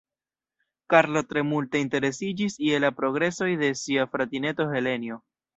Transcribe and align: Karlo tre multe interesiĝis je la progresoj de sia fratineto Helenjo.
Karlo 0.93 1.21
tre 1.33 1.43
multe 1.49 1.83
interesiĝis 1.85 2.57
je 2.71 2.81
la 2.87 2.93
progresoj 3.03 3.53
de 3.63 3.73
sia 3.85 4.11
fratineto 4.15 4.71
Helenjo. 4.77 5.25